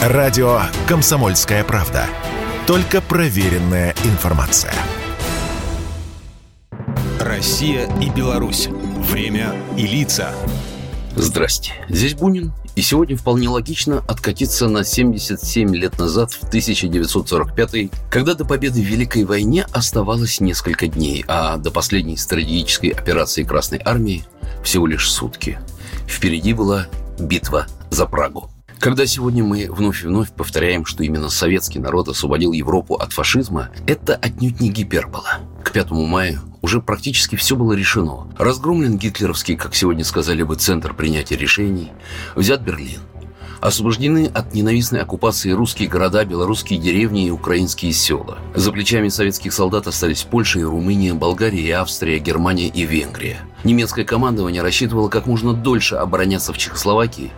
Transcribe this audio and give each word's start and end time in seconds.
Радио 0.00 0.62
«Комсомольская 0.88 1.62
правда». 1.62 2.06
Только 2.66 3.02
проверенная 3.02 3.94
информация. 4.04 4.72
Россия 7.18 7.86
и 8.00 8.08
Беларусь. 8.08 8.68
Время 9.10 9.54
и 9.76 9.86
лица. 9.86 10.32
Здрасте, 11.16 11.72
здесь 11.90 12.14
Бунин. 12.14 12.54
И 12.76 12.80
сегодня 12.80 13.14
вполне 13.14 13.50
логично 13.50 14.02
откатиться 14.08 14.70
на 14.70 14.84
77 14.84 15.76
лет 15.76 15.98
назад, 15.98 16.32
в 16.32 16.44
1945 16.44 17.90
когда 18.10 18.34
до 18.34 18.46
победы 18.46 18.80
в 18.80 18.86
Великой 18.86 19.24
войне 19.26 19.66
оставалось 19.70 20.40
несколько 20.40 20.86
дней, 20.86 21.26
а 21.28 21.58
до 21.58 21.70
последней 21.70 22.16
стратегической 22.16 22.88
операции 22.88 23.42
Красной 23.42 23.82
Армии 23.84 24.24
всего 24.64 24.86
лишь 24.86 25.12
сутки. 25.12 25.58
Впереди 26.08 26.54
была 26.54 26.86
битва 27.18 27.66
за 27.90 28.06
Прагу. 28.06 28.50
Когда 28.80 29.04
сегодня 29.04 29.44
мы 29.44 29.68
вновь 29.70 30.04
и 30.04 30.06
вновь 30.06 30.32
повторяем, 30.32 30.86
что 30.86 31.04
именно 31.04 31.28
советский 31.28 31.78
народ 31.78 32.08
освободил 32.08 32.52
Европу 32.52 32.94
от 32.94 33.12
фашизма, 33.12 33.68
это 33.86 34.14
отнюдь 34.14 34.58
не 34.58 34.70
гипербола. 34.70 35.40
К 35.62 35.70
5 35.70 35.90
мая 35.90 36.40
уже 36.62 36.80
практически 36.80 37.36
все 37.36 37.56
было 37.56 37.74
решено. 37.74 38.26
Разгромлен 38.38 38.96
гитлеровский, 38.96 39.56
как 39.56 39.74
сегодня 39.74 40.02
сказали 40.02 40.42
бы, 40.42 40.56
центр 40.56 40.94
принятия 40.94 41.36
решений, 41.36 41.92
взят 42.34 42.62
Берлин. 42.62 43.00
Освобождены 43.60 44.30
от 44.32 44.54
ненавистной 44.54 45.02
оккупации 45.02 45.50
русские 45.50 45.86
города, 45.86 46.24
белорусские 46.24 46.80
деревни 46.80 47.26
и 47.26 47.30
украинские 47.30 47.92
села. 47.92 48.38
За 48.54 48.72
плечами 48.72 49.08
советских 49.08 49.52
солдат 49.52 49.88
остались 49.88 50.22
Польша 50.22 50.60
и 50.60 50.64
Румыния, 50.64 51.12
Болгария 51.12 51.60
и 51.60 51.70
Австрия, 51.70 52.18
Германия 52.18 52.68
и 52.68 52.86
Венгрия. 52.86 53.40
Немецкое 53.62 54.04
командование 54.06 54.62
рассчитывало 54.62 55.08
как 55.08 55.26
можно 55.26 55.52
дольше 55.52 55.96
обороняться 55.96 56.52
в 56.52 56.58
Чехословакии 56.58 57.30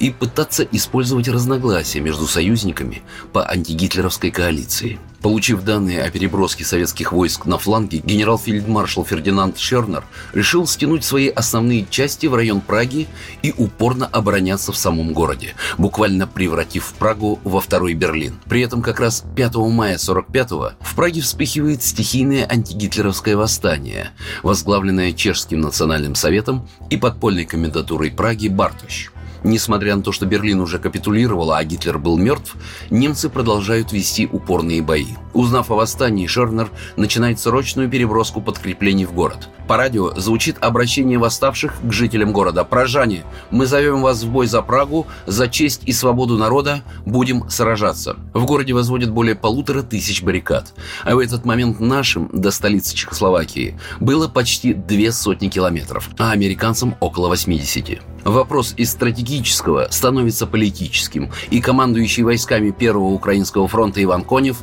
и 0.00 0.10
пытаться 0.10 0.64
использовать 0.64 1.28
разногласия 1.28 2.00
между 2.00 2.26
союзниками 2.26 3.02
по 3.32 3.48
антигитлеровской 3.48 4.30
коалиции. 4.30 4.98
Получив 5.22 5.62
данные 5.64 6.04
о 6.04 6.10
переброске 6.10 6.64
советских 6.64 7.12
войск 7.12 7.44
на 7.44 7.58
фланге, 7.58 7.98
генерал-фельдмаршал 7.98 9.04
Фердинанд 9.04 9.58
Шернер 9.58 10.04
решил 10.32 10.66
стянуть 10.66 11.04
свои 11.04 11.28
основные 11.28 11.86
части 11.90 12.26
в 12.26 12.34
район 12.36 12.60
Праги 12.60 13.08
и 13.42 13.52
упорно 13.56 14.06
обороняться 14.06 14.70
в 14.70 14.76
самом 14.76 15.12
городе, 15.12 15.54
буквально 15.76 16.28
превратив 16.28 16.94
Прагу 16.98 17.40
во 17.42 17.60
второй 17.60 17.94
Берлин. 17.94 18.38
При 18.48 18.60
этом 18.60 18.80
как 18.80 19.00
раз 19.00 19.24
5 19.34 19.56
мая 19.56 19.96
45-го 19.96 20.72
в 20.80 20.94
Праге 20.94 21.20
вспыхивает 21.20 21.82
стихийное 21.82 22.46
антигитлеровское 22.48 23.36
восстание, 23.36 24.10
возглавленное 24.44 25.12
чешским 25.12 25.60
национальным 25.60 26.14
советом 26.14 26.68
и 26.90 26.96
подпольной 26.96 27.44
комендатурой 27.44 28.12
Праги 28.12 28.46
Бартощ. 28.46 29.08
Несмотря 29.44 29.96
на 29.96 30.02
то, 30.02 30.12
что 30.12 30.26
Берлин 30.26 30.60
уже 30.60 30.78
капитулировал, 30.78 31.52
а 31.52 31.62
Гитлер 31.64 31.98
был 31.98 32.16
мертв, 32.16 32.56
немцы 32.90 33.28
продолжают 33.28 33.92
вести 33.92 34.26
упорные 34.30 34.82
бои. 34.82 35.14
Узнав 35.38 35.70
о 35.70 35.76
восстании, 35.76 36.26
Шернер 36.26 36.68
начинает 36.96 37.38
срочную 37.38 37.88
переброску 37.88 38.40
подкреплений 38.40 39.04
в 39.04 39.12
город. 39.12 39.48
По 39.68 39.76
радио 39.76 40.12
звучит 40.16 40.56
обращение 40.60 41.16
восставших 41.16 41.74
к 41.80 41.92
жителям 41.92 42.32
города. 42.32 42.64
«Прожане, 42.64 43.22
мы 43.52 43.66
зовем 43.66 44.02
вас 44.02 44.24
в 44.24 44.30
бой 44.30 44.48
за 44.48 44.62
Прагу, 44.62 45.06
за 45.26 45.46
честь 45.46 45.82
и 45.84 45.92
свободу 45.92 46.36
народа, 46.38 46.82
будем 47.06 47.48
сражаться». 47.50 48.16
В 48.34 48.46
городе 48.46 48.72
возводят 48.72 49.12
более 49.12 49.36
полутора 49.36 49.82
тысяч 49.82 50.24
баррикад. 50.24 50.74
А 51.04 51.14
в 51.14 51.20
этот 51.20 51.44
момент 51.44 51.78
нашим, 51.78 52.28
до 52.32 52.50
столицы 52.50 52.96
Чехословакии, 52.96 53.78
было 54.00 54.26
почти 54.26 54.74
две 54.74 55.12
сотни 55.12 55.46
километров, 55.48 56.10
а 56.18 56.32
американцам 56.32 56.96
около 56.98 57.28
80. 57.28 58.00
Вопрос 58.24 58.74
из 58.76 58.90
стратегического 58.90 59.88
становится 59.90 60.46
политическим, 60.46 61.30
и 61.50 61.60
командующий 61.60 62.24
войсками 62.24 62.70
Первого 62.70 63.08
Украинского 63.08 63.68
фронта 63.68 64.02
Иван 64.02 64.22
Конев 64.22 64.58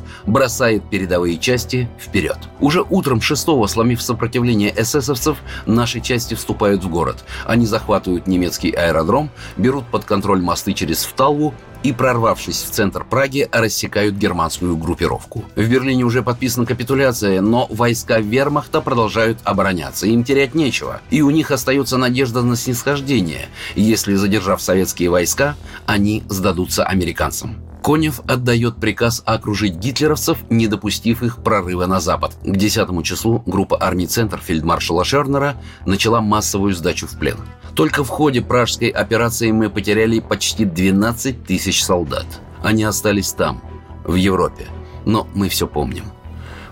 бросает 0.66 0.90
передовые 0.90 1.38
части 1.38 1.88
вперед. 1.98 2.38
Уже 2.60 2.82
утром 2.82 3.18
6-го, 3.18 3.66
сломив 3.68 4.02
сопротивление 4.02 4.74
эсэсовцев, 4.76 5.38
наши 5.64 6.00
части 6.00 6.34
вступают 6.34 6.82
в 6.82 6.88
город. 6.88 7.24
Они 7.46 7.66
захватывают 7.66 8.26
немецкий 8.26 8.72
аэродром, 8.72 9.30
берут 9.56 9.84
под 9.86 10.04
контроль 10.04 10.42
мосты 10.42 10.72
через 10.72 11.04
Вталву 11.04 11.54
и, 11.84 11.92
прорвавшись 11.92 12.64
в 12.64 12.70
центр 12.70 13.04
Праги, 13.04 13.48
рассекают 13.52 14.16
германскую 14.16 14.76
группировку. 14.76 15.44
В 15.54 15.68
Берлине 15.68 16.02
уже 16.02 16.22
подписана 16.22 16.66
капитуляция, 16.66 17.40
но 17.40 17.68
войска 17.70 18.18
вермахта 18.18 18.80
продолжают 18.80 19.38
обороняться. 19.44 20.06
Им 20.06 20.24
терять 20.24 20.54
нечего. 20.56 21.00
И 21.10 21.22
у 21.22 21.30
них 21.30 21.52
остается 21.52 21.96
надежда 21.96 22.42
на 22.42 22.56
снисхождение, 22.56 23.48
если, 23.76 24.16
задержав 24.16 24.60
советские 24.60 25.10
войска, 25.10 25.54
они 25.86 26.24
сдадутся 26.28 26.84
американцам. 26.84 27.65
Конев 27.86 28.20
отдает 28.26 28.78
приказ 28.78 29.22
окружить 29.24 29.76
гитлеровцев, 29.76 30.38
не 30.50 30.66
допустив 30.66 31.22
их 31.22 31.40
прорыва 31.44 31.86
на 31.86 32.00
запад. 32.00 32.36
К 32.42 32.56
10 32.56 33.04
числу 33.04 33.44
группа 33.46 33.80
армий 33.80 34.08
«Центр» 34.08 34.40
фельдмаршала 34.40 35.04
Шернера 35.04 35.54
начала 35.84 36.20
массовую 36.20 36.74
сдачу 36.74 37.06
в 37.06 37.16
плен. 37.16 37.36
Только 37.76 38.02
в 38.02 38.08
ходе 38.08 38.42
пражской 38.42 38.88
операции 38.88 39.52
мы 39.52 39.70
потеряли 39.70 40.18
почти 40.18 40.64
12 40.64 41.44
тысяч 41.44 41.84
солдат. 41.84 42.26
Они 42.60 42.82
остались 42.82 43.30
там, 43.30 43.62
в 44.02 44.16
Европе. 44.16 44.66
Но 45.04 45.28
мы 45.32 45.48
все 45.48 45.68
помним. 45.68 46.06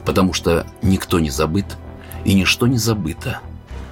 Потому 0.04 0.32
что 0.32 0.66
никто 0.82 1.20
не 1.20 1.30
забыт 1.30 1.76
и 2.24 2.34
ничто 2.34 2.66
не 2.66 2.78
забыто, 2.78 3.38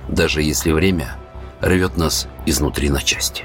даже 0.09 0.43
если 0.43 0.73
время 0.73 1.17
рвет 1.61 1.97
нас 1.97 2.27
изнутри 2.47 2.91
на 2.91 3.01
части. 3.01 3.45